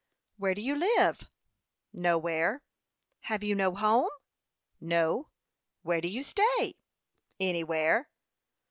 [0.37, 1.29] "Where do you live?"
[1.93, 2.63] "Nowhere."
[3.19, 4.09] "Have you no home?"
[4.79, 5.29] "No."
[5.83, 6.79] "Where do you stay?"
[7.39, 8.09] "Anywhere."